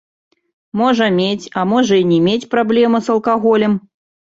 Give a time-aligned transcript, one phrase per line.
[0.81, 3.81] Можа мець, а можа і не мець праблемы з алкаголем.